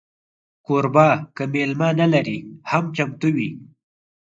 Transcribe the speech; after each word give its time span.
کوربه 0.65 1.07
که 1.35 1.43
میلمه 1.53 1.89
نه 1.99 2.07
لري، 2.13 2.37
هم 2.69 2.83
چمتو 2.95 3.27
وي. 3.35 3.49